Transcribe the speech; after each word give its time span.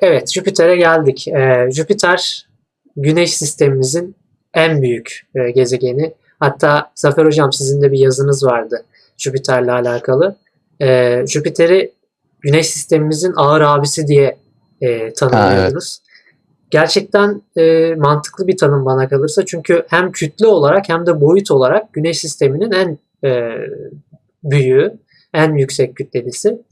Evet, 0.00 0.32
Jüpiter'e 0.32 0.76
geldik. 0.76 1.28
Ee, 1.28 1.68
Jüpiter 1.72 2.46
Güneş 2.96 3.36
sistemimizin 3.36 4.16
en 4.54 4.82
büyük 4.82 5.26
e, 5.34 5.50
gezegeni. 5.50 6.14
Hatta 6.40 6.92
Zafer 6.94 7.26
Hocam 7.26 7.52
sizin 7.52 7.82
de 7.82 7.92
bir 7.92 7.98
yazınız 7.98 8.44
vardı 8.44 8.84
Jüpiter'le 9.18 9.68
alakalı. 9.68 10.36
Ee, 10.82 11.24
Jüpiter'i 11.26 11.92
Güneş 12.40 12.66
sistemimizin 12.66 13.32
ağır 13.36 13.60
abisi 13.60 14.06
diye 14.06 14.38
e, 14.80 15.12
tanımlıyordunuz. 15.12 15.98
Evet. 16.00 16.10
Gerçekten 16.70 17.42
e, 17.56 17.94
mantıklı 17.94 18.46
bir 18.46 18.56
tanım 18.56 18.84
bana 18.84 19.08
kalırsa. 19.08 19.46
Çünkü 19.46 19.84
hem 19.88 20.12
kütle 20.12 20.46
olarak 20.46 20.88
hem 20.88 21.06
de 21.06 21.20
boyut 21.20 21.50
olarak 21.50 21.92
Güneş 21.92 22.18
sisteminin 22.18 22.72
en 22.72 22.98
e, 23.28 23.56
büyüğü, 24.44 24.98
en 25.34 25.54
yüksek 25.54 25.96
kütlelisi. 25.96 26.62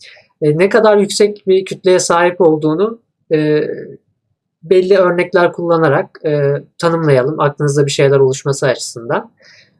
E, 0.43 0.59
ne 0.59 0.69
kadar 0.69 0.97
yüksek 0.97 1.47
bir 1.47 1.65
kütleye 1.65 1.99
sahip 1.99 2.41
olduğunu 2.41 2.99
e, 3.35 3.69
belli 4.63 4.97
örnekler 4.97 5.53
kullanarak 5.53 6.21
e, 6.27 6.53
tanımlayalım. 6.79 7.41
Aklınızda 7.41 7.87
bir 7.87 7.91
şeyler 7.91 8.19
oluşması 8.19 8.67
açısından. 8.67 9.31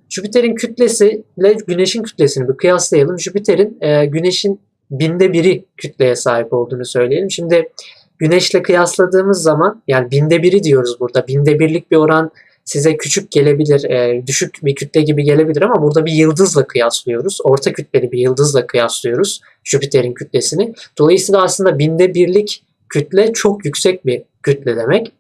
Jüpiter'in 0.09 0.55
kütlesi 0.55 1.25
ile 1.39 1.57
Güneş'in 1.67 2.03
kütlesini 2.03 2.49
bir 2.49 2.57
kıyaslayalım. 2.57 3.19
Jüpiter'in 3.19 3.79
e, 3.81 4.07
Güneş'in 4.07 4.61
binde 4.91 5.33
biri 5.33 5.65
kütleye 5.77 6.17
sahip 6.17 6.53
olduğunu 6.53 6.85
söyleyelim. 6.85 7.31
Şimdi 7.31 7.69
Güneş'le 8.19 8.63
kıyasladığımız 8.63 9.43
zaman 9.43 9.83
yani 9.89 10.11
binde 10.11 10.43
biri 10.43 10.63
diyoruz 10.63 11.01
burada. 11.01 11.27
Binde 11.27 11.59
birlik 11.59 11.91
bir 11.91 11.97
oran 11.97 12.31
size 12.65 12.97
küçük 12.97 13.31
gelebilir, 13.31 13.85
e, 13.85 14.27
düşük 14.27 14.59
bir 14.63 14.75
kütle 14.75 15.03
gibi 15.03 15.25
gelebilir 15.25 15.63
ama 15.63 15.83
burada 15.83 16.07
bir 16.07 16.13
yıldızla 16.13 16.67
kıyaslıyoruz. 16.67 17.39
Orta 17.45 17.73
kütleli 17.73 18.13
bir 18.13 18.19
yıldızla 18.19 18.67
kıyaslıyoruz 18.67 19.41
Jüpiter'in 19.65 20.15
kütlesini. 20.15 20.75
Dolayısıyla 20.99 21.43
aslında 21.43 21.79
binde 21.79 22.15
birlik 22.15 22.65
kütle 22.89 23.33
çok 23.33 23.65
yüksek 23.65 24.07
bir 24.07 24.23
kütle 24.43 24.77
demek. 24.77 25.13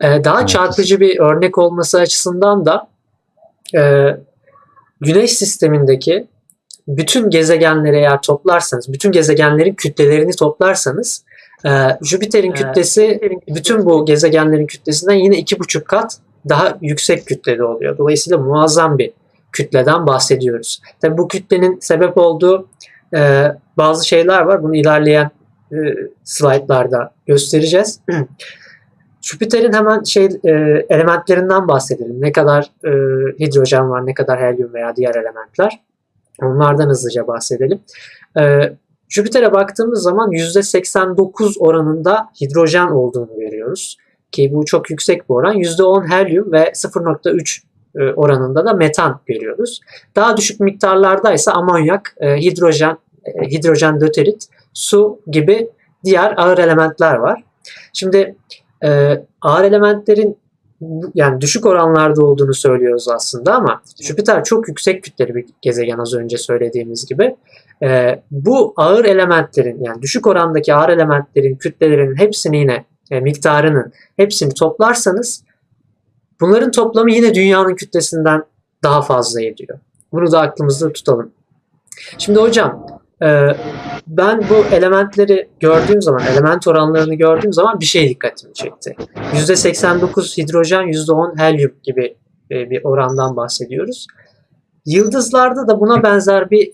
E, 0.00 0.24
daha 0.24 0.38
evet. 0.38 0.48
çarpıcı 0.48 1.00
bir 1.00 1.18
örnek 1.18 1.58
olması 1.58 2.00
açısından 2.00 2.66
da 2.66 2.88
e, 3.74 4.10
Güneş 5.00 5.32
sistemindeki 5.32 6.26
bütün 6.88 7.30
gezegenleri 7.30 7.96
eğer 7.96 8.22
toplarsanız, 8.22 8.92
bütün 8.92 9.12
gezegenlerin 9.12 9.74
kütlelerini 9.74 10.32
toplarsanız 10.32 11.24
e, 11.66 11.70
Jüpiter'in 12.02 12.52
kütlesi 12.52 13.20
bütün 13.48 13.86
bu 13.86 14.06
gezegenlerin 14.06 14.66
kütlesinden 14.66 15.14
yine 15.14 15.38
iki 15.38 15.58
buçuk 15.60 15.88
kat 15.88 16.18
daha 16.48 16.78
yüksek 16.80 17.26
kütlede 17.26 17.64
oluyor. 17.64 17.98
Dolayısıyla 17.98 18.38
muazzam 18.38 18.98
bir 18.98 19.12
kütleden 19.52 20.06
bahsediyoruz. 20.06 20.80
Tabii 21.00 21.18
bu 21.18 21.28
kütlenin 21.28 21.78
sebep 21.80 22.18
olduğu 22.18 22.68
e, 23.14 23.52
bazı 23.76 24.08
şeyler 24.08 24.42
var. 24.42 24.62
Bunu 24.62 24.76
ilerleyen 24.76 25.30
e, 25.72 25.76
slaytlarda 26.24 27.14
göstereceğiz. 27.26 28.00
Jüpiter'in 29.22 29.72
hemen 29.72 30.02
şey 30.02 30.24
e, 30.24 30.50
elementlerinden 30.88 31.68
bahsedelim. 31.68 32.20
Ne 32.20 32.32
kadar 32.32 32.70
e, 32.84 32.90
hidrojen 33.40 33.90
var, 33.90 34.06
ne 34.06 34.14
kadar 34.14 34.40
helyum 34.40 34.74
veya 34.74 34.96
diğer 34.96 35.14
elementler. 35.14 35.80
Onlardan 36.42 36.88
hızlıca 36.88 37.26
bahsedelim. 37.26 37.80
E, 38.38 38.72
Jüpiter'e 39.08 39.52
baktığımız 39.52 40.02
zaman 40.02 40.30
%89 40.30 41.58
oranında 41.58 42.28
hidrojen 42.40 42.88
olduğunu 42.88 43.38
görüyoruz. 43.38 43.98
Ki 44.32 44.50
bu 44.52 44.64
çok 44.64 44.90
yüksek 44.90 45.28
bir 45.28 45.34
oran. 45.34 45.56
%10 45.56 46.08
helyum 46.08 46.52
ve 46.52 46.72
0.3 46.74 47.62
e, 47.96 48.12
oranında 48.12 48.66
da 48.66 48.72
metan 48.72 49.20
görüyoruz. 49.26 49.80
Daha 50.16 50.36
düşük 50.36 50.60
miktarlarda 50.60 51.32
ise 51.32 51.50
amonyak, 51.50 52.14
e, 52.20 52.36
hidrojen, 52.36 52.98
e, 53.24 53.50
hidrojen 53.50 54.00
döterit, 54.00 54.46
su 54.74 55.20
gibi 55.26 55.70
diğer 56.04 56.34
ağır 56.36 56.58
elementler 56.58 57.14
var. 57.14 57.44
Şimdi 57.92 58.36
ağır 59.42 59.64
elementlerin 59.64 60.38
yani 61.14 61.40
düşük 61.40 61.66
oranlarda 61.66 62.24
olduğunu 62.24 62.54
söylüyoruz 62.54 63.08
aslında 63.08 63.54
ama 63.54 63.82
Jüpiter 64.00 64.44
çok 64.44 64.68
yüksek 64.68 65.04
kütleli 65.04 65.34
bir 65.34 65.44
gezegen 65.62 65.98
az 65.98 66.14
önce 66.14 66.38
söylediğimiz 66.38 67.06
gibi. 67.06 67.36
bu 68.30 68.74
ağır 68.76 69.04
elementlerin 69.04 69.84
yani 69.84 70.02
düşük 70.02 70.26
orandaki 70.26 70.74
ağır 70.74 70.88
elementlerin 70.88 71.56
kütlelerinin 71.56 72.16
hepsini 72.16 72.58
yine 72.58 72.84
e, 73.12 73.20
miktarının 73.20 73.92
hepsini 74.16 74.54
toplarsanız 74.54 75.44
bunların 76.40 76.70
toplamı 76.70 77.12
yine 77.12 77.34
dünyanın 77.34 77.74
kütlesinden 77.74 78.44
daha 78.82 79.02
fazla 79.02 79.42
ediyor. 79.42 79.78
Bunu 80.12 80.32
da 80.32 80.40
aklımızda 80.40 80.92
tutalım. 80.92 81.32
Şimdi 82.18 82.38
hocam 82.38 82.86
e, 82.90 83.01
ben 84.06 84.40
bu 84.50 84.74
elementleri 84.74 85.48
gördüğüm 85.60 86.02
zaman, 86.02 86.22
element 86.32 86.66
oranlarını 86.66 87.14
gördüğüm 87.14 87.52
zaman 87.52 87.80
bir 87.80 87.84
şey 87.84 88.08
dikkatimi 88.08 88.54
çekti. 88.54 88.96
%89 89.34 90.42
hidrojen, 90.42 90.82
%10 90.82 91.38
helyum 91.38 91.72
gibi 91.82 92.16
e, 92.50 92.70
bir 92.70 92.84
orandan 92.84 93.36
bahsediyoruz. 93.36 94.06
Yıldızlarda 94.86 95.68
da 95.68 95.80
buna 95.80 96.02
benzer 96.02 96.50
bir 96.50 96.70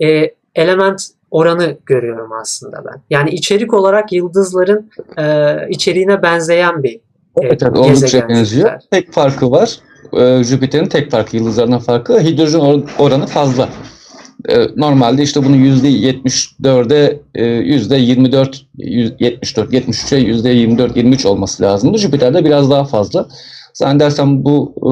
element 0.55 1.03
oranı 1.31 1.77
görüyorum 1.87 2.33
aslında 2.33 2.85
ben. 2.85 3.03
Yani 3.11 3.31
içerik 3.31 3.75
olarak 3.75 4.13
yıldızların 4.13 4.91
e, 5.19 5.55
içeriğine 5.69 6.23
benzeyen 6.23 6.83
bir 6.83 6.95
e, 6.95 7.01
evet, 7.43 7.63
evet, 7.63 7.77
oldukça 7.77 8.29
benziyor. 8.29 8.81
Tek 8.91 9.13
farkı 9.13 9.51
var. 9.51 9.79
E, 10.13 10.45
Jüpiter'in 10.45 10.89
tek 10.89 11.11
farkı 11.11 11.37
yıldızlarından 11.37 11.79
farkı 11.79 12.21
hidrojen 12.21 12.85
oranı 12.99 13.27
fazla. 13.27 13.69
E, 14.49 14.67
normalde 14.77 15.23
işte 15.23 15.45
bunu 15.45 15.57
%74'e 15.57 17.21
e, 17.35 17.45
%24 17.45 18.57
74 18.79 19.73
73'e 19.73 20.21
%24 20.21 20.97
23 20.97 21.27
olması 21.27 21.63
lazımdı. 21.63 21.99
Jüpiter'de 21.99 22.45
biraz 22.45 22.71
daha 22.71 22.85
fazla. 22.85 23.29
Zannedersem 23.75 24.45
bu 24.45 24.75
e, 24.79 24.91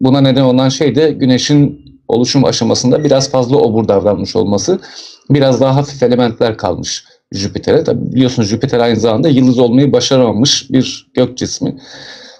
buna 0.00 0.20
neden 0.20 0.42
olan 0.42 0.68
şey 0.68 0.94
de 0.94 1.10
güneşin 1.10 1.84
oluşum 2.08 2.44
aşamasında 2.44 3.04
biraz 3.04 3.30
fazla 3.30 3.56
obur 3.56 3.88
davranmış 3.88 4.36
olması 4.36 4.78
biraz 5.30 5.60
daha 5.60 5.76
hafif 5.76 6.02
elementler 6.02 6.56
kalmış 6.56 7.04
Jüpiter'e. 7.32 7.84
Tabi 7.84 8.12
biliyorsunuz 8.12 8.48
Jüpiter 8.48 8.80
aynı 8.80 9.00
zamanda 9.00 9.28
yıldız 9.28 9.58
olmayı 9.58 9.92
başaramamış 9.92 10.70
bir 10.70 11.10
gök 11.14 11.38
cismi. 11.38 11.76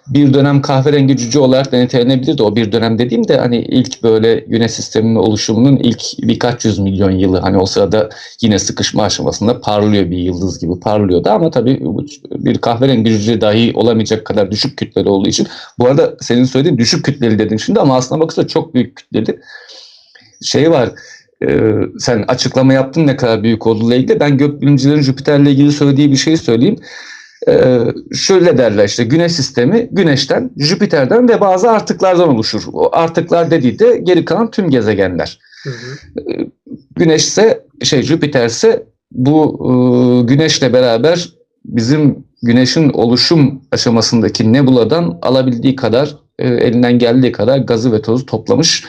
Bir 0.06 0.34
dönem 0.34 0.62
kahverengi 0.62 1.16
cüce 1.16 1.38
olarak 1.38 1.72
da 1.72 1.76
nitelenebilir 1.76 2.38
de 2.38 2.42
o 2.42 2.56
bir 2.56 2.72
dönem 2.72 2.98
dediğim 2.98 3.28
de 3.28 3.38
hani 3.38 3.58
ilk 3.58 4.02
böyle 4.02 4.34
güneş 4.34 4.70
sisteminin 4.70 5.14
oluşumunun 5.14 5.76
ilk 5.76 6.02
birkaç 6.18 6.64
yüz 6.64 6.78
milyon 6.78 7.10
yılı 7.10 7.38
hani 7.38 7.58
o 7.58 7.66
sırada 7.66 8.08
yine 8.40 8.58
sıkışma 8.58 9.02
aşamasında 9.02 9.60
parlıyor 9.60 10.10
bir 10.10 10.18
yıldız 10.18 10.60
gibi 10.60 10.80
parlıyordu 10.80 11.30
ama 11.30 11.50
tabii 11.50 11.80
bir 12.30 12.58
kahverengi 12.58 13.10
cüce 13.10 13.40
dahi 13.40 13.72
olamayacak 13.74 14.24
kadar 14.24 14.50
düşük 14.50 14.76
kütleli 14.76 15.08
olduğu 15.08 15.28
için 15.28 15.46
bu 15.78 15.86
arada 15.86 16.16
senin 16.20 16.44
söylediğin 16.44 16.78
düşük 16.78 17.04
kütleli 17.04 17.38
dedim 17.38 17.60
şimdi 17.60 17.80
ama 17.80 17.96
aslında 17.96 18.20
bakırsa 18.20 18.46
çok 18.46 18.74
büyük 18.74 18.96
kütleli 18.96 19.40
şey 20.42 20.70
var 20.70 20.90
ee, 21.42 21.70
sen 21.98 22.24
açıklama 22.28 22.72
yaptın 22.72 23.06
ne 23.06 23.16
kadar 23.16 23.42
büyük 23.42 23.66
olduğuyla 23.66 23.96
ilgili. 23.96 24.20
Ben 24.20 24.38
gökbilimcilerin 24.38 25.02
Jüpiter'le 25.02 25.46
ilgili 25.46 25.72
söylediği 25.72 26.12
bir 26.12 26.16
şey 26.16 26.36
söyleyeyim. 26.36 26.76
Ee, 27.48 27.78
şöyle 28.14 28.58
derler 28.58 28.84
işte 28.84 29.04
güneş 29.04 29.32
sistemi 29.32 29.88
güneşten, 29.92 30.50
Jüpiter'den 30.56 31.28
ve 31.28 31.40
bazı 31.40 31.70
artıklardan 31.70 32.28
oluşur. 32.28 32.62
O 32.72 32.96
artıklar 32.96 33.50
dediği 33.50 33.78
de 33.78 33.96
geri 34.02 34.24
kalan 34.24 34.50
tüm 34.50 34.70
gezegenler. 34.70 35.38
Hı 35.64 35.70
hı. 35.70 36.20
Ee, 36.20 36.46
güneş 36.96 37.22
ise 37.22 37.66
şey 37.82 38.02
Jüpiter 38.02 38.46
ise 38.46 38.86
bu 39.12 39.58
e, 39.60 39.70
güneşle 40.32 40.72
beraber 40.72 41.28
bizim 41.64 42.24
güneşin 42.42 42.88
oluşum 42.88 43.62
aşamasındaki 43.72 44.52
nebuladan 44.52 45.18
alabildiği 45.22 45.76
kadar 45.76 46.16
e, 46.38 46.48
elinden 46.48 46.98
geldiği 46.98 47.32
kadar 47.32 47.58
gazı 47.58 47.92
ve 47.92 48.02
tozu 48.02 48.26
toplamış 48.26 48.84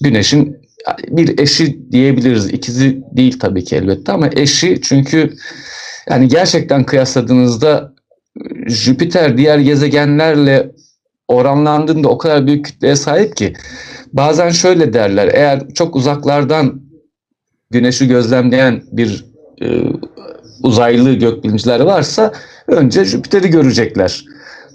güneşin 0.00 0.56
bir 1.08 1.38
eşi 1.38 1.92
diyebiliriz. 1.92 2.46
İkizi 2.46 3.02
değil 3.12 3.38
tabii 3.38 3.64
ki 3.64 3.76
elbette 3.76 4.12
ama 4.12 4.30
eşi 4.36 4.80
çünkü 4.82 5.32
yani 6.10 6.28
gerçekten 6.28 6.84
kıyasladığınızda 6.84 7.92
Jüpiter 8.66 9.38
diğer 9.38 9.58
gezegenlerle 9.58 10.72
oranlandığında 11.28 12.08
o 12.08 12.18
kadar 12.18 12.46
büyük 12.46 12.64
kütleye 12.64 12.96
sahip 12.96 13.36
ki 13.36 13.52
bazen 14.12 14.50
şöyle 14.50 14.92
derler 14.92 15.30
eğer 15.34 15.68
çok 15.74 15.96
uzaklardan 15.96 16.82
güneşi 17.70 18.08
gözlemleyen 18.08 18.82
bir 18.92 19.24
e, 19.62 19.82
uzaylı 20.62 21.12
gökbilimciler 21.12 21.80
varsa 21.80 22.32
önce 22.66 23.04
Jüpiter'i 23.04 23.50
görecekler. 23.50 24.24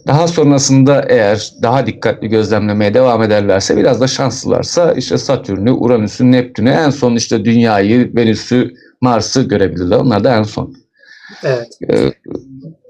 Daha 0.08 0.28
sonrasında 0.28 1.06
eğer 1.10 1.52
daha 1.62 1.88
dikkatli 1.88 2.28
gözlemlemeye 2.28 2.94
devam 2.94 3.24
ederlerse 3.24 3.78
biraz 3.78 4.02
da 4.02 4.08
şanslılarsa 4.08 4.94
işte 4.94 5.18
Satürn'ü, 5.18 5.72
Uranüs'ü, 5.72 6.32
Neptün'ü 6.32 6.70
en 6.70 6.90
son 6.90 7.16
işte 7.16 7.46
Dünya'yı, 7.46 8.16
Venüs'ü, 8.16 8.74
Mars'ı 9.02 9.42
görebilirler. 9.42 9.98
Onlar 9.98 10.24
da 10.24 10.38
en 10.38 10.44
son. 10.44 10.87
Evet. 11.44 11.68
Ee, 11.90 12.12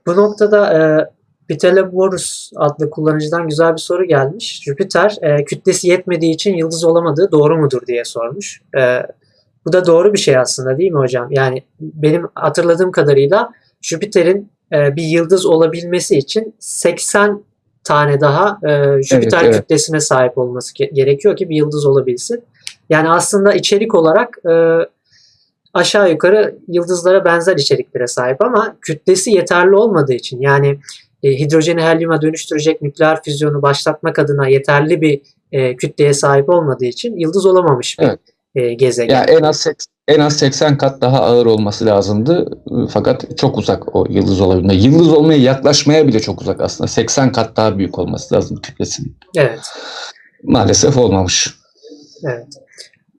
Bu 0.07 0.15
noktada 0.15 0.73
e, 0.73 0.79
Piteleborus 1.47 2.51
adlı 2.55 2.89
kullanıcıdan 2.89 3.47
güzel 3.47 3.73
bir 3.73 3.77
soru 3.81 4.05
gelmiş. 4.05 4.61
Jüpiter 4.63 5.17
e, 5.21 5.45
kütlesi 5.45 5.87
yetmediği 5.87 6.33
için 6.33 6.55
yıldız 6.55 6.83
olamadığı 6.83 7.31
doğru 7.31 7.57
mudur 7.57 7.81
diye 7.87 8.05
sormuş. 8.05 8.61
E, 8.79 9.01
bu 9.65 9.73
da 9.73 9.85
doğru 9.85 10.13
bir 10.13 10.19
şey 10.19 10.37
aslında 10.37 10.77
değil 10.77 10.91
mi 10.91 10.99
hocam? 10.99 11.27
Yani 11.31 11.63
benim 11.79 12.27
hatırladığım 12.35 12.91
kadarıyla 12.91 13.49
Jüpiter'in 13.81 14.51
e, 14.73 14.95
bir 14.95 15.03
yıldız 15.03 15.45
olabilmesi 15.45 16.17
için 16.17 16.55
80 16.59 17.43
tane 17.83 18.21
daha 18.21 18.59
e, 18.69 19.03
Jüpiter 19.03 19.37
Evet, 19.41 19.45
evet. 19.45 19.55
kütlesine 19.61 19.99
sahip 19.99 20.37
olması 20.37 20.73
ge- 20.73 20.93
gerekiyor 20.93 21.35
ki 21.37 21.49
bir 21.49 21.55
yıldız 21.55 21.85
olabilsin. 21.85 22.43
Yani 22.89 23.09
aslında 23.09 23.53
içerik 23.53 23.95
olarak 23.95 24.37
e, 24.45 24.53
aşağı 25.77 26.11
yukarı 26.11 26.57
yıldızlara 26.67 27.25
benzer 27.25 27.55
içeriklere 27.55 28.07
sahip 28.07 28.41
ama 28.43 28.75
kütlesi 28.81 29.31
yeterli 29.31 29.75
olmadığı 29.75 30.13
için 30.13 30.41
yani 30.41 30.79
e, 31.23 31.39
hidrojeni 31.39 31.81
helyuma 31.81 32.21
dönüştürecek 32.21 32.81
nükleer 32.81 33.23
füzyonu 33.23 33.61
başlatmak 33.61 34.19
adına 34.19 34.47
yeterli 34.47 35.01
bir 35.01 35.21
e, 35.51 35.75
kütleye 35.75 36.13
sahip 36.13 36.49
olmadığı 36.49 36.85
için 36.85 37.17
yıldız 37.17 37.45
olamamış 37.45 37.99
bir 37.99 38.03
Evet. 38.05 38.19
e, 38.55 38.73
gezegen. 38.73 39.15
Yani 39.15 39.31
en 39.31 39.43
az 39.43 39.65
seks- 39.65 39.85
en 40.07 40.19
az 40.19 40.37
80 40.37 40.77
kat 40.77 41.01
daha 41.01 41.21
ağır 41.21 41.45
olması 41.45 41.85
lazımdı. 41.85 42.61
Fakat 42.89 43.37
çok 43.37 43.57
uzak 43.57 43.95
o 43.95 44.05
yıldız 44.09 44.41
olabilme. 44.41 44.75
Yıldız 44.75 45.13
olmaya 45.13 45.39
yaklaşmaya 45.39 46.07
bile 46.07 46.19
çok 46.19 46.41
uzak 46.41 46.61
aslında. 46.61 46.87
80 46.87 47.31
kat 47.31 47.57
daha 47.57 47.77
büyük 47.77 47.99
olması 47.99 48.35
lazım 48.35 48.61
kütlesinin. 48.61 49.17
Evet. 49.37 49.59
Maalesef 50.43 50.97
olmamış. 50.97 51.53
Evet. 52.23 52.47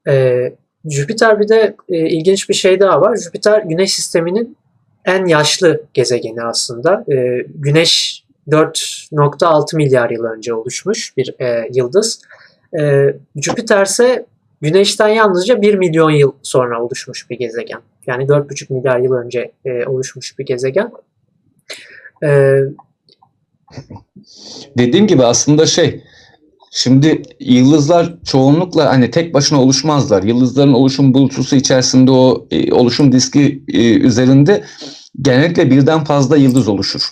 Ee, 0.09 0.57
Jüpiter 0.91 1.41
bir 1.41 1.49
de 1.49 1.77
e, 1.89 1.97
ilginç 1.97 2.49
bir 2.49 2.55
şey 2.55 2.81
daha 2.81 3.01
var. 3.01 3.17
Jüpiter 3.17 3.63
Güneş 3.63 3.95
sisteminin 3.95 4.57
en 5.05 5.27
yaşlı 5.27 5.83
gezegeni 5.95 6.43
aslında. 6.43 7.05
Ee, 7.13 7.47
Güneş 7.55 8.25
4.6 8.49 9.77
milyar 9.77 10.11
yıl 10.11 10.25
önce 10.25 10.55
oluşmuş 10.55 11.17
bir 11.17 11.35
e, 11.41 11.69
yıldız. 11.73 12.23
Ee, 12.81 13.17
Jüpiter 13.37 13.87
ise 13.87 14.27
Güneş'ten 14.61 15.09
yalnızca 15.09 15.63
1 15.63 15.75
milyon 15.75 16.11
yıl 16.11 16.33
sonra 16.43 16.83
oluşmuş 16.83 17.31
bir 17.31 17.39
gezegen. 17.39 17.81
Yani 18.07 18.25
4,5 18.25 18.73
milyar 18.73 18.99
yıl 18.99 19.13
önce 19.13 19.53
e, 19.65 19.87
oluşmuş 19.87 20.39
bir 20.39 20.47
gezegen. 20.47 20.93
Ee, 22.25 22.61
Dediğim 24.79 25.07
gibi 25.07 25.25
aslında 25.25 25.67
şey 25.67 26.05
şimdi 26.71 27.23
yıldızlar 27.41 28.15
çoğunlukla 28.25 28.89
hani 28.91 29.11
tek 29.11 29.35
başına 29.35 29.63
oluşmazlar. 29.63 30.23
Yıldızların 30.23 30.73
oluşum 30.73 31.15
bulutsusu 31.15 31.57
içerisinde 31.57 32.11
o 32.11 32.47
e, 32.51 32.73
oluşum 32.73 33.13
diski 33.13 33.65
e, 33.69 33.95
üzerinde 33.95 34.65
genellikle 35.23 35.71
birden 35.71 36.05
fazla 36.05 36.37
yıldız 36.37 36.69
oluşur. 36.69 37.11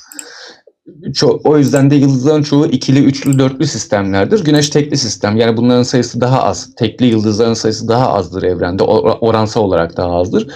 Ço- 1.07 1.41
o 1.45 1.59
yüzden 1.59 1.91
de 1.91 1.95
yıldızların 1.95 2.43
çoğu 2.43 2.67
ikili, 2.67 3.05
üçlü, 3.05 3.39
dörtlü 3.39 3.67
sistemlerdir. 3.67 4.45
Güneş 4.45 4.71
tekli 4.71 4.97
sistem. 4.97 5.37
Yani 5.37 5.57
bunların 5.57 5.83
sayısı 5.83 6.21
daha 6.21 6.43
az. 6.43 6.75
Tekli 6.77 7.07
yıldızların 7.07 7.55
sayısı 7.55 7.89
daha 7.89 8.13
azdır 8.13 8.43
evrende. 8.43 8.83
or- 8.83 9.19
oransal 9.21 9.63
olarak 9.63 9.97
daha 9.97 10.11
azdır. 10.11 10.49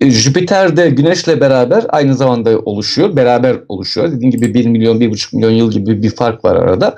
E, 0.00 0.10
Jüpiter 0.10 0.76
de 0.76 0.90
Güneş'le 0.90 1.40
beraber 1.40 1.86
aynı 1.88 2.14
zamanda 2.14 2.58
oluşuyor. 2.58 3.16
Beraber 3.16 3.56
oluşuyor. 3.68 4.12
Dediğim 4.12 4.30
gibi 4.30 4.54
1 4.54 4.66
milyon, 4.66 5.00
1,5 5.00 5.36
milyon 5.36 5.50
yıl 5.50 5.70
gibi 5.70 6.02
bir 6.02 6.10
fark 6.10 6.44
var 6.44 6.56
arada. 6.56 6.94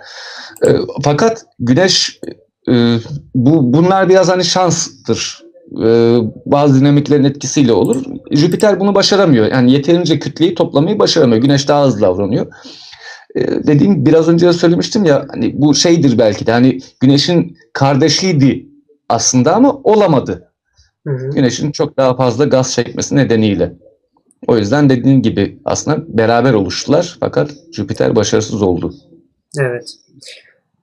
E, 0.67 0.77
fakat 1.03 1.47
Güneş 1.59 2.21
e, 2.69 2.97
bu 3.35 3.73
bunlar 3.73 4.09
biraz 4.09 4.29
hani 4.29 4.45
şanstır. 4.45 5.45
E, 5.85 6.19
bazı 6.47 6.81
dinamiklerin 6.81 7.25
etkisiyle 7.25 7.73
olur. 7.73 8.03
Jüpiter 8.31 8.81
bunu 8.81 8.95
başaramıyor. 8.95 9.47
Yani 9.47 9.73
yeterince 9.73 10.19
kütleyi 10.19 10.55
toplamayı 10.55 10.99
başaramıyor. 10.99 11.43
Güneş 11.43 11.69
daha 11.69 11.87
hızlı 11.87 12.01
davranıyor. 12.01 12.47
E, 13.35 13.41
dediğim 13.67 14.07
biraz 14.07 14.29
önce 14.29 14.53
söylemiştim 14.53 15.05
ya 15.05 15.27
hani 15.31 15.53
bu 15.61 15.75
şeydir 15.75 16.19
belki 16.19 16.47
de 16.47 16.53
hani 16.53 16.79
Güneş'in 17.01 17.57
kardeşiydi 17.73 18.67
aslında 19.09 19.55
ama 19.55 19.81
olamadı. 19.85 20.53
hı 21.07 21.15
hı. 21.15 21.31
Güneş'in 21.31 21.73
çok 21.73 21.97
daha 21.97 22.17
fazla 22.17 22.45
gaz 22.45 22.73
çekmesi 22.73 23.17
nedeniyle. 23.17 23.73
O 24.47 24.57
yüzden 24.57 24.91
dediğim 24.91 25.23
gibi 25.23 25.59
aslında 25.65 26.19
beraber 26.19 26.53
oluştular 26.53 27.17
fakat 27.21 27.51
Jüpiter 27.73 28.17
başarısız 28.17 28.63
oldu. 28.63 28.95
Evet. 29.61 29.95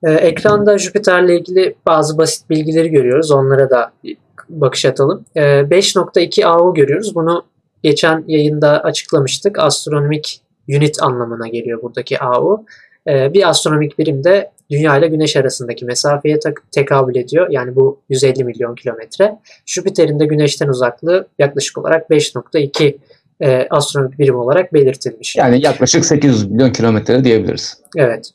Ee, 0.03 0.11
ekranda 0.11 0.77
Jüpiter'le 0.77 1.29
ilgili 1.29 1.75
bazı 1.85 2.17
basit 2.17 2.49
bilgileri 2.49 2.89
görüyoruz. 2.89 3.31
Onlara 3.31 3.69
da 3.69 3.91
bir 4.03 4.17
bakış 4.49 4.85
atalım. 4.85 5.25
Ee, 5.35 5.41
5.2 5.41 6.45
AU 6.45 6.73
görüyoruz. 6.73 7.15
Bunu 7.15 7.45
geçen 7.83 8.23
yayında 8.27 8.83
açıklamıştık. 8.83 9.59
Astronomik 9.59 10.41
unit 10.69 11.03
anlamına 11.03 11.47
geliyor 11.47 11.81
buradaki 11.81 12.19
AU. 12.19 12.65
Ee, 13.07 13.33
bir 13.33 13.49
astronomik 13.49 13.99
birim 13.99 14.23
de 14.23 14.51
Dünya 14.71 14.97
ile 14.97 15.07
Güneş 15.07 15.35
arasındaki 15.35 15.85
mesafeye 15.85 16.39
tekabül 16.71 17.15
ediyor. 17.15 17.47
Yani 17.49 17.75
bu 17.75 17.99
150 18.09 18.43
milyon 18.43 18.75
kilometre. 18.75 19.39
Jüpiter'in 19.65 20.19
de 20.19 20.25
Güneş'ten 20.25 20.67
uzaklığı 20.67 21.27
yaklaşık 21.39 21.77
olarak 21.77 22.09
5.2 22.09 22.97
e, 23.41 23.67
astronomik 23.69 24.19
birim 24.19 24.35
olarak 24.35 24.73
belirtilmiş. 24.73 25.35
Yani 25.35 25.65
yaklaşık 25.65 26.05
800 26.05 26.51
milyon 26.51 26.71
kilometre 26.71 27.23
diyebiliriz. 27.23 27.77
Evet. 27.97 28.31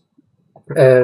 Ee, 0.76 1.02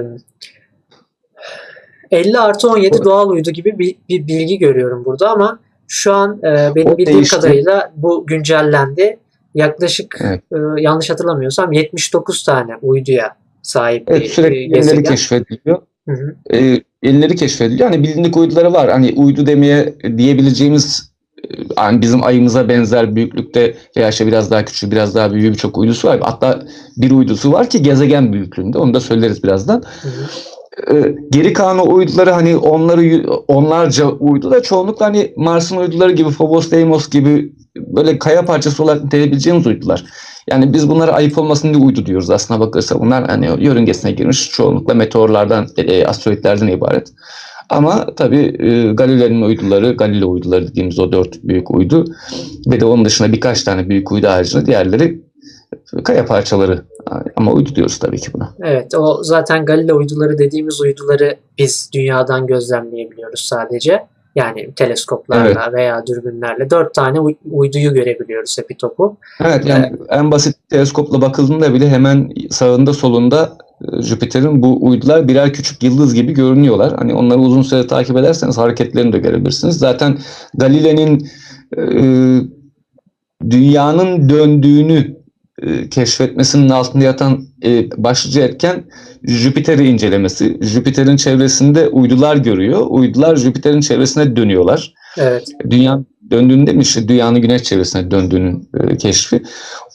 50 2.12 2.38
artı 2.38 2.69
17 2.69 2.87
Evet. 2.94 3.05
doğal 3.05 3.29
uydu 3.29 3.50
gibi 3.50 3.79
bir, 3.79 3.97
bir 4.09 4.26
bilgi 4.26 4.59
görüyorum 4.59 5.05
burada 5.05 5.31
ama 5.31 5.59
şu 5.88 6.12
an 6.12 6.38
e, 6.44 6.75
benim 6.75 6.93
O 6.93 6.99
bildiğim 6.99 7.17
değişti. 7.19 7.37
kadarıyla 7.37 7.93
bu 7.97 8.26
güncellendi. 8.26 9.19
Yaklaşık 9.55 10.19
Evet. 10.20 10.43
e, 10.53 10.82
yanlış 10.82 11.11
hatırlamıyorsam 11.11 11.73
79 11.73 12.44
tane 12.44 12.73
uyduya 12.82 13.37
sahip 13.62 14.05
Evet 14.11 14.23
bir 14.23 14.29
sürekli 14.29 14.56
e, 14.56 14.61
yenileri 14.61 15.03
keşfediliyor. 15.03 15.82
Hı 16.09 16.12
hı. 16.12 16.37
Yenileri 17.03 17.37
keşfediliyor. 17.37 17.91
Hani 17.91 18.03
bilindik 18.03 18.37
uyduları 18.37 18.73
var. 18.73 18.91
Hani 18.91 19.14
uydu 19.17 19.47
demeye 19.47 19.94
diyebileceğimiz 20.17 21.12
e, 21.44 21.49
hani 21.76 22.00
bizim 22.03 22.25
ayımıza 22.25 22.69
benzer 22.69 23.17
büyüklükte 23.17 23.75
veya 23.97 24.09
işte 24.09 24.26
biraz 24.26 24.50
daha 24.50 24.64
küçük, 24.64 24.93
biraz 24.93 25.14
daha 25.14 25.32
büyüğü 25.32 25.50
birçok 25.50 25.79
uydusu 25.79 26.09
var. 26.09 26.20
Hatta 26.23 26.62
bir 26.97 27.11
uydusu 27.11 27.53
var 27.53 27.70
ki 27.70 27.82
gezegen 27.82 28.32
büyüklüğünde. 28.32 28.79
Onu 28.79 28.94
da 28.94 29.00
söyleriz 29.00 29.43
birazdan. 29.44 29.82
Hı 30.03 30.09
hı. 30.09 30.26
Ee, 30.90 31.14
geri 31.30 31.52
kalan 31.52 31.78
o 31.78 31.94
uyduları 31.94 32.30
hani 32.30 32.56
onları 32.56 33.30
onlarca 33.48 34.06
uydu 34.06 34.50
da 34.50 34.62
çoğunlukla 34.62 35.06
hani 35.06 35.32
Mars'ın 35.36 35.76
uyduları 35.76 36.12
gibi 36.12 36.30
Phobos, 36.30 36.70
Deimos 36.70 37.10
gibi 37.10 37.52
böyle 37.76 38.19
kaya 38.19 38.44
parçası 38.44 38.82
olarak 38.82 39.04
niteleyebileceğimiz 39.04 39.66
uydular. 39.66 40.04
Yani 40.50 40.72
biz 40.72 40.88
bunlara 40.88 41.12
ayıp 41.12 41.38
olmasın 41.38 41.74
diye 41.74 41.84
uydu 41.84 42.06
diyoruz 42.06 42.30
aslına 42.30 42.60
bakılırsa. 42.60 43.00
Bunlar 43.00 43.28
hani 43.28 43.46
yörüngesine 43.64 44.12
girmiş 44.12 44.50
çoğunlukla 44.50 44.94
meteorlardan, 44.94 45.66
e, 45.76 46.06
asteroitlerden 46.06 46.66
ibaret. 46.66 47.12
Ama 47.68 48.06
tabii 48.16 48.56
e, 48.58 48.92
Galileo'nun 48.92 49.42
uyduları, 49.42 49.92
Galileo 49.92 50.30
uyduları 50.30 50.68
dediğimiz 50.68 50.98
o 50.98 51.12
dört 51.12 51.44
büyük 51.44 51.70
uydu 51.70 52.04
ve 52.66 52.80
de 52.80 52.84
onun 52.84 53.04
dışında 53.04 53.32
birkaç 53.32 53.62
tane 53.62 53.88
büyük 53.88 54.12
uydu 54.12 54.26
haricinde 54.26 54.66
diğerleri 54.66 55.23
kaya 56.05 56.26
parçaları. 56.26 56.83
Ama 57.37 57.52
uydu 57.52 57.75
diyoruz 57.75 57.99
tabii 57.99 58.19
ki 58.21 58.33
buna. 58.33 58.55
Evet, 58.62 58.95
o 58.95 59.25
zaten 59.25 59.64
Galileo 59.64 59.97
uyduları 59.97 60.38
dediğimiz 60.38 60.81
uyduları 60.81 61.37
biz 61.59 61.91
dünyadan 61.95 62.47
gözlemleyebiliyoruz 62.47 63.41
sadece. 63.41 64.07
Yani 64.35 64.73
teleskoplarla 64.76 65.73
veya 65.73 66.07
dürbünlerle 66.07 66.71
dört 66.71 66.95
tane 66.95 67.21
uy- 67.21 67.35
uyduyu 67.50 67.95
görebiliyoruz 67.95 68.59
epitopu. 68.59 69.17
Evet 69.41 69.67
yani 69.67 69.93
en 70.09 70.31
basit 70.31 70.57
teleskopla 70.71 71.21
bakıldığında 71.23 71.75
bile 71.75 71.88
hemen 71.88 72.31
sağında 72.50 72.93
solunda 72.93 73.52
e, 73.93 74.02
Jüpiter'in 74.02 74.62
bu 74.62 74.87
uydular 74.87 75.29
birer 75.29 75.52
küçük 75.52 75.83
yıldız 75.83 76.14
gibi 76.14 76.33
görünüyorlar. 76.33 76.95
Hani 76.97 77.14
onları 77.14 77.38
uzun 77.38 77.62
süre 77.62 77.87
takip 77.87 78.17
ederseniz 78.17 78.59
hareketlerini 78.59 79.12
de 79.12 79.19
görebilirsiniz. 79.19 79.79
Zaten 79.79 80.19
Galile'nin 80.55 81.29
e, 81.76 81.83
dünyanın 83.50 84.29
döndüğünü 84.29 85.22
e, 85.66 85.88
keşfetmesinin 85.88 86.69
altında 86.69 87.04
yatan 87.04 87.47
e, 87.64 87.90
başlıca 87.97 88.42
etken 88.42 88.85
Jüpiter'i 89.25 89.88
incelemesi. 89.88 90.59
Jüpiter'in 90.61 91.16
çevresinde 91.16 91.88
uydular 91.88 92.37
görüyor. 92.37 92.87
Uydular 92.88 93.37
Jüpiter'in 93.37 93.81
çevresine 93.81 94.37
dönüyorlar 94.37 94.95
Evet, 95.19 95.49
dünya 95.71 96.00
döndüğünde 96.31 96.73
mi 96.73 96.83
işte 96.83 97.09
dünyanın 97.09 97.40
güneş 97.40 97.62
çevresine 97.62 98.11
döndüğünün 98.11 98.69
e, 98.81 98.97
keşfi. 98.97 99.42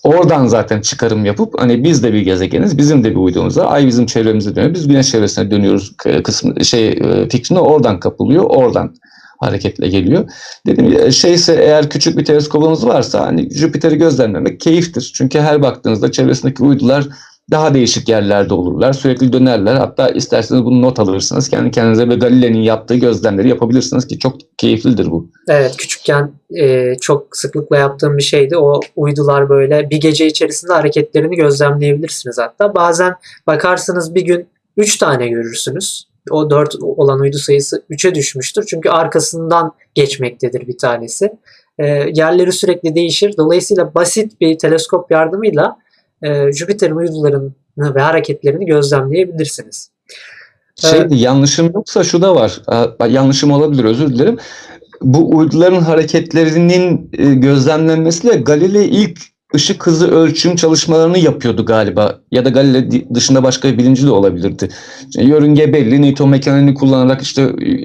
Oradan 0.03 0.47
zaten 0.47 0.81
çıkarım 0.81 1.25
yapıp 1.25 1.61
hani 1.61 1.83
biz 1.83 2.03
de 2.03 2.13
bir 2.13 2.21
gezegeniz, 2.21 2.77
bizim 2.77 3.03
de 3.03 3.11
bir 3.11 3.15
uydumuz 3.15 3.57
var. 3.57 3.65
Ay 3.69 3.87
bizim 3.87 4.05
çevremize 4.05 4.55
dönüyor. 4.55 4.73
Biz 4.73 4.87
güneş 4.87 5.11
çevresine 5.11 5.51
dönüyoruz 5.51 5.97
k- 5.97 6.23
kısmı 6.23 6.65
şey 6.65 6.87
e, 6.87 7.29
fikrine 7.29 7.59
oradan 7.59 7.99
kapılıyor. 7.99 8.43
Oradan 8.43 8.95
hareketle 9.37 9.87
geliyor. 9.87 10.29
Dedim 10.65 11.11
şeyse 11.11 11.53
eğer 11.53 11.89
küçük 11.89 12.17
bir 12.17 12.25
teleskobunuz 12.25 12.85
varsa 12.85 13.25
hani 13.25 13.53
Jüpiter'i 13.53 13.97
gözlemlemek 13.97 14.59
keyiftir. 14.59 15.11
Çünkü 15.15 15.39
her 15.39 15.61
baktığınızda 15.61 16.11
çevresindeki 16.11 16.63
uydular 16.63 17.07
daha 17.51 17.73
değişik 17.73 18.09
yerlerde 18.09 18.53
olurlar. 18.53 18.93
Sürekli 18.93 19.33
dönerler. 19.33 19.75
Hatta 19.75 20.09
isterseniz 20.09 20.65
bunu 20.65 20.81
not 20.81 20.99
alırsınız. 20.99 21.49
Kendi 21.49 21.71
kendinize 21.71 22.09
ve 22.09 22.15
Galile'nin 22.15 22.61
yaptığı 22.61 22.95
gözlemleri 22.95 23.49
yapabilirsiniz 23.49 24.07
ki 24.07 24.19
çok 24.19 24.35
keyiflidir 24.57 25.11
bu. 25.11 25.29
evet 25.47 25.77
küçükken 25.77 26.31
e, 26.59 26.95
çok 27.01 27.37
sıklıkla 27.37 27.77
yaptığım 27.77 28.17
bir 28.17 28.23
şeydi. 28.23 28.57
O 28.57 28.79
uydular 28.95 29.49
böyle 29.49 29.89
bir 29.89 29.97
gece 29.97 30.25
içerisinde 30.25 30.73
hareketlerini 30.73 31.35
gözlemleyebilirsiniz 31.35 32.37
hatta. 32.37 32.75
Bazen 32.75 33.15
bakarsınız 33.47 34.15
bir 34.15 34.21
gün 34.21 34.47
3 34.77 34.97
tane 34.97 35.27
görürsünüz. 35.27 36.07
O 36.31 36.49
4 36.49 36.75
olan 36.81 37.19
uydu 37.19 37.37
sayısı 37.37 37.83
3'e 37.89 38.15
düşmüştür. 38.15 38.65
Çünkü 38.69 38.89
arkasından 38.89 39.71
geçmektedir 39.95 40.67
bir 40.67 40.77
tanesi. 40.77 41.31
e, 41.79 41.85
yerleri 42.13 42.51
sürekli 42.51 42.95
değişir. 42.95 43.33
Dolayısıyla 43.37 43.93
basit 43.95 44.41
bir 44.41 44.57
teleskop 44.57 45.11
yardımıyla 45.11 45.77
e, 46.21 46.51
Jüpiter'in 46.51 46.95
uydularını 46.95 47.51
ve 47.77 48.01
hareketlerini 48.01 48.65
gözlemleyebilirsiniz. 48.65 49.91
Şeydi, 50.75 51.15
yanlışım 51.15 51.71
yoksa 51.73 52.03
şu 52.03 52.21
da 52.21 52.35
var. 52.35 52.61
Yanlışım 53.09 53.51
olabilir 53.51 53.83
özür 53.83 54.09
dilerim. 54.09 54.37
Bu 55.01 55.37
uyduların 55.37 55.81
hareketlerinin 55.81 57.09
e, 57.13 57.33
gözlemlenmesiyle 57.33 58.35
Galilei 58.35 58.85
ilk 58.85 59.19
ışık 59.57 59.87
hızı 59.87 60.11
ölçüm 60.11 60.55
çalışmalarını 60.55 61.17
yapıyordu 61.17 61.65
galiba. 61.65 62.19
Ya 62.31 62.45
da 62.45 62.49
Galilei 62.49 62.91
di- 62.91 63.07
dışında 63.13 63.43
başka 63.43 63.69
bir 63.69 63.77
bilimci 63.77 64.05
de 64.05 64.11
olabilirdi. 64.11 64.69
Yörünge 65.17 65.73
belli, 65.73 66.01
Newton 66.01 66.29
mekaniğini 66.29 66.73
kullanarak 66.73 67.21
işte 67.21 67.41
e, 67.41 67.77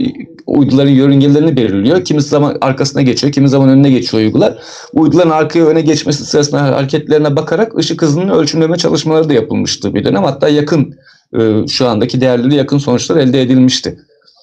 uyduların 0.46 0.90
yörüngelerini 0.90 1.56
belirliyor. 1.56 2.04
Kimi 2.04 2.22
zaman 2.22 2.58
arkasına 2.60 3.02
geçiyor, 3.02 3.32
kimi 3.32 3.48
zaman 3.48 3.68
önüne 3.68 3.90
geçiyor 3.90 4.22
uydular. 4.22 4.58
Uyduların 4.92 5.30
arkaya 5.30 5.66
öne 5.66 5.80
geçmesi 5.80 6.24
sırasında 6.24 6.62
hareketlerine 6.62 7.36
bakarak 7.36 7.78
ışık 7.78 8.02
hızını 8.02 8.34
ölçümleme 8.34 8.76
çalışmaları 8.76 9.28
da 9.28 9.32
yapılmıştı 9.32 9.94
bir 9.94 10.04
dönem. 10.04 10.24
Hatta 10.24 10.48
yakın 10.48 10.94
e, 11.38 11.66
şu 11.68 11.88
andaki 11.88 12.20
değerleri 12.20 12.54
yakın 12.54 12.78
sonuçlar 12.78 13.16
elde 13.16 13.42
edilmişti. 13.42 13.98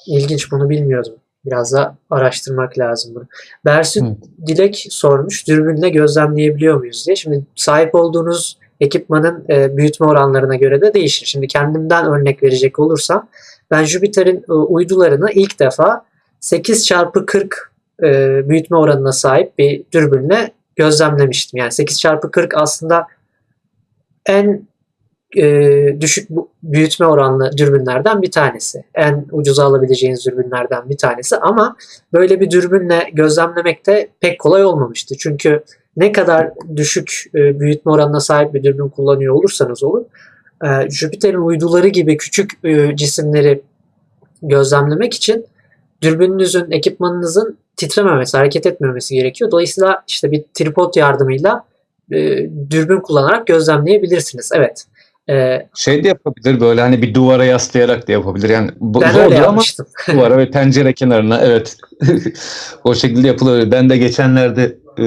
İlginç 0.08 0.52
bunu 0.52 0.70
bilmiyordum. 0.70 1.14
Biraz 1.46 1.74
da 1.74 1.96
araştırmak 2.10 2.78
lazım 2.78 3.16
bunu. 3.16 3.28
Evet. 4.06 4.48
Dilek 4.48 4.88
sormuş. 4.90 5.48
Dürbünle 5.48 5.90
gözlemleyebiliyor 5.90 6.78
muyuz 6.78 7.04
diye. 7.08 7.16
Şimdi 7.16 7.46
sahip 7.56 7.96
olduğunuz 7.96 8.58
ekipmanın 8.80 9.46
e, 9.50 9.78
büyütme 9.78 10.08
oranlarına 10.08 10.56
göre 10.56 10.82
de 10.82 10.94
değişir. 10.94 11.26
Şimdi 11.26 11.48
kendimden 11.48 12.06
örnek 12.06 12.44
verecek 12.44 12.80
olursam 12.80 13.30
ben 13.72 13.84
Jüpiter'in 13.84 14.46
e, 14.50 14.54
uydularını 14.54 15.32
ilk 15.32 15.60
defa 15.60 16.06
8 16.40 16.86
çarpı 16.86 17.26
40 17.26 17.72
e, 18.04 18.42
büyütme 18.50 18.78
oranına 18.78 19.12
sahip 19.12 19.58
bir 19.58 19.84
dürbünle 19.92 20.52
gözlemlemiştim. 20.76 21.58
Yani 21.58 21.72
8 21.72 22.00
çarpı 22.00 22.32
40 22.32 22.58
aslında 22.58 23.08
en 24.26 24.68
e, 25.38 26.02
düşük 26.02 26.30
büyütme 26.64 27.06
oranlı 27.06 27.52
dürbünlerden 27.58 28.22
bir 28.22 28.32
tanesi. 28.32 28.84
En 28.96 29.26
ucuza 29.32 29.66
alabileceğiniz 29.66 30.26
dürbünlerden 30.26 30.90
bir 30.90 30.98
tanesi 30.98 31.38
ama 31.38 31.76
böyle 32.14 32.40
bir 32.40 32.52
dürbünle 32.52 33.10
gözlemlemek 33.14 33.88
de 33.88 34.10
pek 34.20 34.40
kolay 34.40 34.66
olmamıştı. 34.66 35.16
Çünkü 35.20 35.64
ne 35.98 36.12
kadar 36.12 36.52
düşük 36.76 37.24
e, 37.36 37.60
büyütme 37.60 37.92
oranına 37.92 38.20
sahip 38.20 38.54
bir 38.54 38.64
dürbün 38.64 38.90
kullanıyor 38.90 39.34
olursanız 39.34 39.84
olun 39.84 40.08
e, 40.64 40.90
Jüpiter'in 40.90 41.38
uyduları 41.38 41.88
gibi 41.88 42.18
küçük 42.18 42.52
e, 42.64 42.96
cisimleri 42.96 43.62
gözlemlemek 44.42 45.14
için 45.14 45.46
dürbününüzün, 46.02 46.72
ekipmanınızın 46.72 47.58
titrememesi, 47.78 48.38
hareket 48.38 48.66
etmemesi 48.66 49.16
gerekiyor. 49.16 49.52
Dolayısıyla 49.52 50.04
işte 50.08 50.32
bir 50.32 50.44
tripod 50.54 50.96
yardımıyla 50.96 51.66
dürbün 52.70 53.00
kullanarak 53.00 53.48
gözlemleyebilirsiniz. 53.48 54.52
Evet. 54.54 54.86
E, 55.30 55.68
Şey 55.76 56.04
de 56.04 56.08
yapabilir 56.08 56.60
böyle 56.60 56.82
hani 56.82 57.02
bir 57.02 57.14
duvara 57.14 57.46
yaslayarak 57.46 58.08
da 58.08 58.12
yapabilir. 58.12 58.50
Yani 58.50 58.72
bu 58.80 59.02
ben 59.02 59.12
zordur 59.12 59.36
ama 59.36 59.62
duvara 60.12 60.38
ve 60.38 60.52
pencere 60.52 60.94
kenarına 60.94 61.42
evet. 61.42 61.78
o 62.84 62.96
şekilde 62.96 63.28
yapılıyor. 63.28 63.72
Ben 63.72 63.90
de 63.90 63.98
geçenlerde 63.98 64.64
e, 65.00 65.04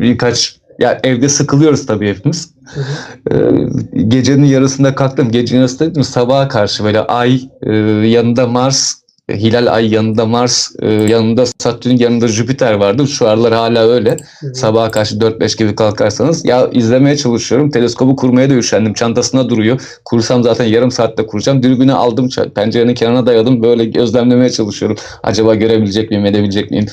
birkaç 0.00 0.56
ya 0.78 1.00
evde 1.04 1.28
sıkılıyoruz 1.28 1.86
tabii 1.86 2.08
hepimiz. 2.08 2.50
Hı 2.74 2.80
hı. 2.80 3.66
E, 3.96 4.02
gecenin 4.02 4.44
yarısında 4.44 4.94
kalktım. 4.94 5.30
Gecenin 5.30 5.60
yarısında 5.60 5.90
dedim 5.90 6.04
sabaha 6.04 6.48
karşı 6.48 6.84
böyle 6.84 7.00
ay 7.00 7.40
e, 7.62 7.72
yanında 8.08 8.46
Mars 8.46 8.94
Hilal 9.32 9.74
ay 9.74 9.94
yanında 9.94 10.26
Mars, 10.26 10.70
e, 10.82 10.92
yanında 10.92 11.44
Satürn, 11.46 11.96
yanında 11.96 12.28
Jüpiter 12.28 12.72
vardı. 12.72 13.06
Şu 13.06 13.28
aralar 13.28 13.52
hala 13.54 13.88
öyle. 13.88 14.16
Hı 14.40 14.46
hı. 14.46 14.54
Sabaha 14.54 14.90
karşı 14.90 15.20
4-5 15.20 15.58
gibi 15.58 15.74
kalkarsanız 15.74 16.44
ya 16.44 16.68
izlemeye 16.72 17.16
çalışıyorum. 17.16 17.70
Teleskobu 17.70 18.16
kurmaya 18.16 18.50
da 18.50 18.54
üşendim. 18.54 18.94
Çantasına 18.94 19.48
duruyor. 19.48 20.00
Kursam 20.04 20.42
zaten 20.42 20.64
yarım 20.64 20.90
saatte 20.90 21.26
kuracağım. 21.26 21.62
Dürbünü 21.62 21.92
aldım. 21.92 22.28
Pencerenin 22.54 22.94
kenarına 22.94 23.26
dayadım. 23.26 23.62
Böyle 23.62 23.84
gözlemlemeye 23.84 24.50
çalışıyorum. 24.50 24.96
Acaba 25.22 25.54
görebilecek 25.54 26.10
miyim, 26.10 26.26
edebilecek 26.26 26.70
miyim 26.70 26.86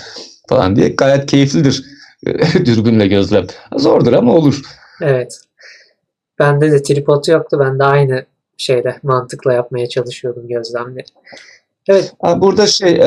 falan 0.50 0.76
diye. 0.76 0.90
Gayet 0.90 1.26
keyiflidir. 1.26 1.86
Dürbünle 2.66 3.08
gözlem. 3.08 3.46
Zordur 3.78 4.14
ama 4.14 4.34
olur. 4.34 4.62
Evet. 5.02 5.40
Bende 6.40 6.72
de 6.72 6.84
tripod 6.84 7.28
yoktu. 7.28 7.58
Ben 7.60 7.80
de 7.80 7.84
aynı 7.84 8.26
şeyle 8.58 9.00
mantıkla 9.04 9.54
yapmaya 9.54 9.90
çalışıyordum 9.90 10.48
gözlemleri. 10.48 11.06
Evet. 11.90 12.14
Burada 12.38 12.68
şey 12.68 12.92
e, 12.92 12.98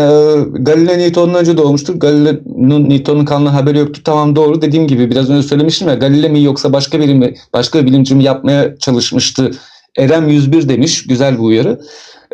Galileo 0.53 0.99
Newton'dan 0.99 1.41
önce 1.41 1.57
doğmuştur. 1.57 1.95
Galileo'nun 1.95 2.91
Newton'un 2.91 3.25
kanlı 3.25 3.49
haberi 3.49 3.79
yoktu. 3.79 4.01
Tamam 4.05 4.37
doğru. 4.37 4.63
Dediğim 4.63 4.87
gibi 4.87 5.11
biraz 5.11 5.31
önce 5.31 5.49
söylemiştim 5.49 5.89
ya 5.89 5.95
Galileo 5.95 6.31
mi 6.31 6.43
yoksa 6.43 6.73
başka 6.73 7.01
biri 7.01 7.15
mi 7.15 7.35
başka 7.53 7.81
bir 7.81 7.87
bilimci 7.87 8.15
mi 8.15 8.25
yapmaya 8.25 8.77
çalışmıştı. 8.77 9.51
Erem 9.99 10.29
101 10.29 10.69
demiş. 10.69 11.07
Güzel 11.07 11.39
bu 11.39 11.45
uyarı. 11.45 11.81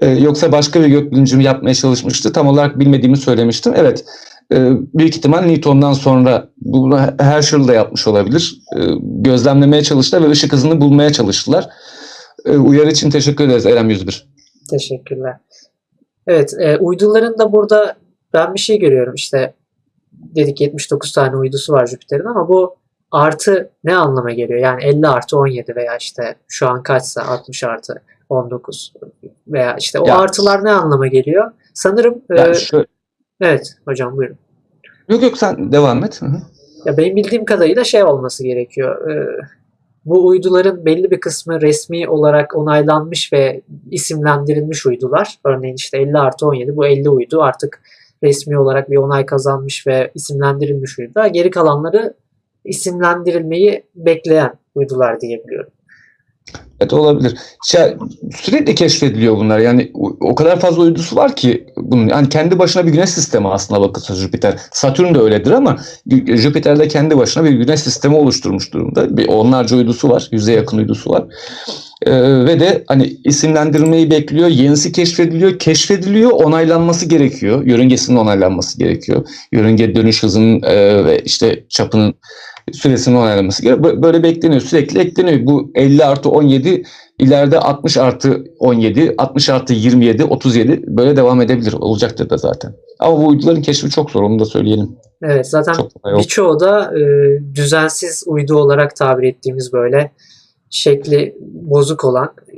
E, 0.03 0.07
yoksa 0.07 0.53
başka 0.53 0.83
bir 0.83 0.87
gökbilimci 0.87 1.37
mi 1.37 1.45
yapmaya 1.45 1.75
çalışmıştı. 1.75 2.33
Tam 2.33 2.47
olarak 2.47 2.79
bilmediğimi 2.79 3.17
söylemiştim. 3.17 3.73
Evet. 3.77 4.05
e, 4.53 4.71
büyük 4.95 5.17
ihtimal 5.17 5.41
Newton'dan 5.41 5.93
sonra 5.93 6.49
bunu 6.61 7.01
Herschel 7.19 7.69
da 7.69 7.75
yapmış 7.75 8.07
olabilir. 8.07 8.61
E, 8.77 8.81
gözlemlemeye 9.01 9.83
çalıştılar 9.83 10.23
ve 10.23 10.31
ışık 10.31 10.53
hızını 10.53 10.81
bulmaya 10.81 11.13
çalıştılar. 11.13 11.69
E, 12.45 12.57
uyarı 12.57 12.91
için 12.91 13.11
teşekkür 13.11 13.45
ederiz 13.45 13.67
Erem 13.67 13.91
101. 13.91 14.27
Teşekkürler. 14.71 15.37
Evet, 16.27 16.55
e, 16.59 16.77
uyduların 16.79 17.39
da 17.39 17.53
burada 17.53 17.97
ben 18.33 18.55
bir 18.55 18.59
şey 18.59 18.79
görüyorum. 18.79 19.15
İşte 19.15 19.55
dedik 20.13 20.61
79 20.61 21.13
tane 21.13 21.37
uydusu 21.37 21.73
var 21.73 21.87
Jüpiter'in 21.87 22.25
ama 22.25 22.49
bu 22.49 22.77
artı 23.11 23.71
ne 23.85 23.97
anlama 23.97 24.31
geliyor? 24.31 24.61
Yani 24.61 24.85
50 24.85 25.09
artı 25.09 25.39
17 25.39 25.77
veya 25.77 25.97
işte 25.97 26.37
şu 26.49 26.69
an 26.69 26.83
kaçsa 26.83 27.23
60 27.23 27.65
artı 27.65 28.03
19 28.29 28.93
veya 29.49 29.77
işte 29.77 29.99
o 29.99 30.09
Ya- 30.09 30.19
artılar 30.19 30.65
ne 30.65 30.71
anlama 30.71 31.07
geliyor? 31.07 31.51
Sanırım 31.75 32.23
e, 32.31 32.41
Yani 32.41 32.57
şöyle, 32.57 32.87
evet 33.41 33.75
hocam 33.85 34.17
buyurun. 34.17 34.37
Yok 35.09 35.23
yok 35.23 35.39
sen 35.39 35.73
devam 35.73 36.05
et. 36.05 36.23
Hı 36.23 36.27
hı. 36.27 36.37
Ya 36.85 36.97
benim 36.97 37.17
bildiğim 37.17 37.45
kadarıyla 37.45 37.85
şey 37.85 38.05
olması 38.05 38.45
gerekiyor. 38.45 39.11
Ee, 39.11 39.27
bu 40.05 40.27
uyduların 40.27 40.85
belli 40.85 41.11
bir 41.11 41.21
kısmı 41.21 41.61
resmi 41.61 42.09
olarak 42.09 42.57
onaylanmış 42.57 43.33
ve 43.33 43.63
isimlendirilmiş 43.91 44.87
uydular. 44.87 45.39
Örneğin 45.45 45.75
işte 45.75 45.99
50 45.99 46.19
artı 46.19 46.47
17 46.47 46.77
bu 46.77 46.87
50 46.87 47.09
uydu 47.09 47.43
artık 47.43 47.83
resmi 48.23 48.59
olarak 48.59 48.91
bir 48.91 48.97
onay 48.97 49.27
kazanmış 49.27 49.87
ve 49.87 50.11
isimlendirilmiş 50.15 50.99
uydular. 50.99 51.27
Geri 51.27 51.51
kalanları 51.51 52.15
isimlendirilmeyi 52.65 53.85
bekleyen 53.95 54.53
uydular 54.75 55.21
diyebiliyorum. 55.21 55.71
Evet 56.81 56.93
olabilir. 56.93 57.35
Şey, 57.67 57.81
sürekli 58.37 58.75
keşfediliyor 58.75 59.37
bunlar. 59.37 59.59
Yani 59.59 59.91
o- 59.95 60.35
kadar 60.35 60.61
fazla 60.61 60.83
uydusu 60.83 61.17
var 61.17 61.37
ki 61.37 61.67
bunun. 61.77 62.09
Yani 62.09 62.29
kendi 62.29 62.59
başına 62.59 62.87
bir 62.87 62.93
güneş 62.93 63.11
sistemi 63.11 63.49
aslında 63.49 63.81
bakılsa 63.81 64.15
Jüpiter. 64.15 64.55
Satürn 64.73 65.15
de 65.15 65.19
öyledir 65.19 65.51
ama 65.51 65.77
Jüpiter 66.27 66.79
de 66.79 66.89
kendi 66.89 67.19
başına 67.19 67.45
bir 67.45 67.51
güneş 67.51 67.81
sistemi 67.81 68.17
oluşturmuş 68.17 68.73
durumda. 68.73 69.17
Bir 69.17 69.29
onlarca 69.29 69.77
uydusu 69.77 70.11
var. 70.11 70.29
Yüze 70.33 70.53
yakın 70.53 70.79
uydusu 70.79 71.11
var. 71.11 71.25
Ee, 72.03 72.45
ve 72.45 72.61
de 72.61 72.85
hani 72.89 73.17
isimlendirilmeyi 73.25 74.11
bekliyor. 74.11 74.49
Yenisi 74.49 74.93
keşfediliyor. 74.93 75.59
Keşfediliyor. 75.59 76.31
Onaylanması 76.31 77.07
gerekiyor. 77.07 77.67
Yörüngesinin 77.67 78.17
onaylanması 78.17 78.79
gerekiyor. 78.79 79.27
Yörünge 79.53 79.95
dönüş 79.95 80.23
hızının 80.23 80.63
e, 80.63 81.05
ve 81.05 81.19
işte 81.25 81.65
çapının 81.69 82.15
süresinin 82.73 83.17
onaylanması 83.17 83.63
gerekiyor. 83.63 83.95
Bö- 83.95 84.03
Böyle 84.03 84.23
bekleniyor. 84.23 84.61
Sürekli 84.61 85.01
ekleniyor. 85.01 85.47
Bu 85.47 85.71
50 85.75 86.05
artı 86.05 86.31
17 86.31 86.83
ileride 87.19 87.59
60 87.59 87.97
artı 87.97 88.45
17, 88.59 89.15
60 89.19 89.49
artı 89.49 89.73
27, 89.73 90.25
37 90.25 90.83
böyle 90.87 91.17
devam 91.17 91.41
edebilir. 91.41 91.73
Olacaktır 91.73 92.31
da 92.31 92.37
zaten. 92.37 92.75
Ama 92.99 93.19
bu 93.19 93.27
uyduların 93.29 93.63
keşfi 93.63 93.91
çok 93.91 94.11
zor. 94.11 94.23
Onu 94.23 94.39
da 94.39 94.45
söyleyelim. 94.45 94.89
Evet 95.23 95.47
zaten 95.49 95.75
birçoğu 96.19 96.61
da 96.61 96.93
e, 96.99 97.03
düzensiz 97.55 98.25
uydu 98.27 98.55
olarak 98.57 98.97
tabir 98.97 99.29
ettiğimiz 99.29 99.73
böyle 99.73 100.13
şekli 100.71 101.37
bozuk 101.53 102.05
olan 102.05 102.29
e, 102.53 102.57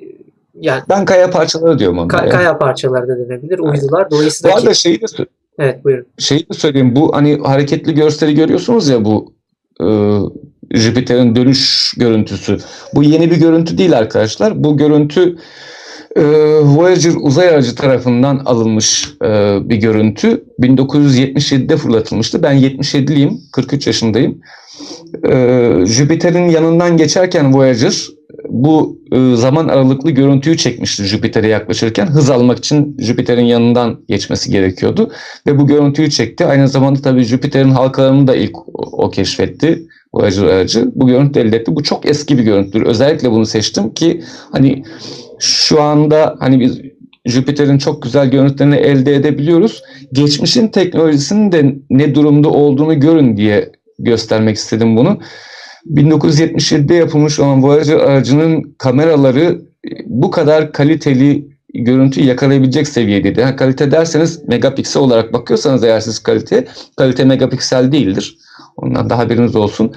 yani 0.60 0.82
Ben 0.88 1.04
kaya 1.04 1.30
parçaları 1.30 1.78
diyorum 1.78 1.98
onlara. 1.98 2.16
Ka- 2.22 2.24
ya. 2.26 2.30
kaya 2.30 2.58
parçaları 2.58 3.08
da 3.08 3.18
denebilir. 3.18 3.60
Evet. 3.64 3.82
Uydular. 3.82 4.06
Bu 4.06 4.10
Dolayısıyla 4.10 4.56
arada 4.56 4.74
şeyi 4.74 5.00
de, 5.00 5.06
evet 5.58 5.84
buyurun. 5.84 6.06
şeyi 6.18 6.40
de 6.40 6.54
söyleyeyim. 6.54 6.96
Bu 6.96 7.16
hani 7.16 7.38
hareketli 7.44 7.94
gösteri 7.94 8.34
görüyorsunuz 8.34 8.88
ya 8.88 9.04
bu 9.04 9.35
e, 9.82 9.86
Jüpiter'in 10.78 11.36
dönüş 11.36 11.94
görüntüsü. 11.96 12.58
Bu 12.94 13.02
yeni 13.02 13.30
bir 13.30 13.36
görüntü 13.36 13.78
değil 13.78 13.98
arkadaşlar. 13.98 14.64
Bu 14.64 14.76
görüntü 14.76 15.36
e, 16.16 16.22
Voyager 16.62 17.12
uzay 17.20 17.48
aracı 17.48 17.74
tarafından 17.74 18.42
alınmış 18.44 19.14
e, 19.24 19.58
bir 19.68 19.76
görüntü. 19.76 20.44
1977'de 20.60 21.76
fırlatılmıştı. 21.76 22.42
Ben 22.42 22.56
77'liyim. 22.56 23.38
43 23.52 23.86
yaşındayım. 23.86 24.40
E, 25.28 25.70
Jüpiter'in 25.86 26.48
yanından 26.48 26.96
geçerken 26.96 27.54
Voyager 27.54 28.06
bu 28.64 28.98
e, 29.12 29.36
zaman 29.36 29.68
aralıklı 29.68 30.10
görüntüyü 30.10 30.56
çekmişti 30.56 31.04
Jüpiter'e 31.04 31.48
yaklaşırken. 31.48 32.06
Hız 32.06 32.30
almak 32.30 32.58
için 32.58 32.96
Jüpiter'in 32.98 33.44
yanından 33.44 34.00
geçmesi 34.08 34.50
gerekiyordu. 34.50 35.12
Ve 35.46 35.58
bu 35.58 35.66
görüntüyü 35.66 36.10
çekti. 36.10 36.46
Aynı 36.46 36.68
zamanda 36.68 37.00
tabii 37.02 37.24
Jüpiter'in 37.24 37.70
halkalarını 37.70 38.26
da 38.26 38.36
ilk 38.36 38.58
o, 38.58 39.04
o 39.04 39.10
keşfetti. 39.10 39.86
Voyager 40.14 40.42
aracı. 40.42 40.90
Bu 40.94 41.06
görüntü 41.06 41.40
elde 41.40 41.56
etti. 41.56 41.76
Bu 41.76 41.82
çok 41.82 42.06
eski 42.06 42.38
bir 42.38 42.42
görüntüdür. 42.42 42.82
Özellikle 42.82 43.30
bunu 43.30 43.46
seçtim 43.46 43.94
ki 43.94 44.22
hani 44.52 44.82
şu 45.38 45.82
anda 45.82 46.36
hani 46.40 46.60
biz 46.60 46.80
Jüpiter'in 47.26 47.78
çok 47.78 48.02
güzel 48.02 48.30
görüntülerini 48.30 48.76
elde 48.76 49.14
edebiliyoruz. 49.14 49.82
Geçmişin 50.12 50.68
teknolojisinin 50.68 51.52
de 51.52 51.74
ne 51.90 52.14
durumda 52.14 52.48
olduğunu 52.48 53.00
görün 53.00 53.36
diye 53.36 53.72
göstermek 53.98 54.56
istedim 54.56 54.96
bunu. 54.96 55.18
1977'de 55.94 56.94
yapılmış 56.94 57.40
olan 57.40 57.62
Voyager 57.62 57.96
aracının 57.96 58.74
kameraları 58.78 59.60
e, 59.84 59.90
bu 60.06 60.30
kadar 60.30 60.72
kaliteli 60.72 61.48
görüntüyü 61.74 62.26
yakalayabilecek 62.26 62.88
seviyedeydi. 62.88 63.40
Yani 63.40 63.56
kalite 63.56 63.90
derseniz 63.90 64.48
megapiksel 64.48 65.02
olarak 65.02 65.32
bakıyorsanız 65.32 65.84
eğer 65.84 66.00
siz 66.00 66.18
kalite, 66.18 66.66
kalite 66.96 67.24
megapiksel 67.24 67.92
değildir. 67.92 68.36
Ondan 68.76 69.10
da 69.10 69.18
haberiniz 69.18 69.56
olsun. 69.56 69.92